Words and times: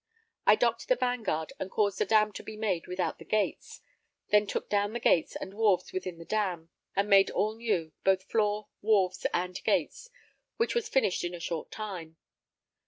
I 0.47 0.55
docked 0.55 0.87
the 0.87 0.95
Vanguard 0.95 1.53
and 1.59 1.69
caused 1.69 2.01
a 2.01 2.05
dam 2.07 2.31
to 2.33 2.41
be 2.41 2.57
made 2.57 2.87
without 2.87 3.19
the 3.19 3.23
gates; 3.23 3.81
then 4.29 4.47
took 4.47 4.67
down 4.67 4.93
the 4.93 4.99
gates 4.99 5.35
and 5.35 5.53
wharves 5.53 5.93
within 5.93 6.17
the 6.17 6.25
dam, 6.25 6.71
and 6.95 7.07
made 7.07 7.29
all 7.29 7.55
new, 7.55 7.91
both 8.03 8.23
floor, 8.23 8.69
wharves 8.81 9.27
and 9.31 9.63
gates; 9.63 10.09
which 10.57 10.73
was 10.73 10.89
finished 10.89 11.23
in 11.23 11.35
a 11.35 11.39
short 11.39 11.69
time. 11.69 12.17